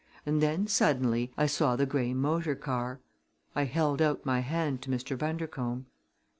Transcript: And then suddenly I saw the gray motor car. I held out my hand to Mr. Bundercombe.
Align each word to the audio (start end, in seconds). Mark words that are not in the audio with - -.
And 0.25 0.41
then 0.41 0.65
suddenly 0.65 1.31
I 1.37 1.45
saw 1.45 1.75
the 1.75 1.85
gray 1.85 2.15
motor 2.15 2.55
car. 2.55 3.01
I 3.53 3.65
held 3.65 4.01
out 4.01 4.25
my 4.25 4.39
hand 4.39 4.81
to 4.81 4.89
Mr. 4.89 5.15
Bundercombe. 5.15 5.85